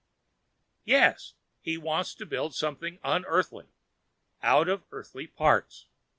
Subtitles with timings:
[0.83, 1.35] "Yes.
[1.59, 3.67] He wants to build something unEarthly.
[4.41, 5.85] Out of Earthly parts.